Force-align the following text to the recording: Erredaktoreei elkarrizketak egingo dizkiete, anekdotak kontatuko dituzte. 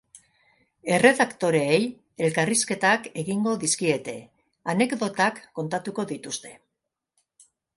Erredaktoreei 0.95 1.77
elkarrizketak 2.27 3.05
egingo 3.25 3.53
dizkiete, 3.65 4.17
anekdotak 4.75 5.41
kontatuko 5.61 6.07
dituzte. 6.15 6.57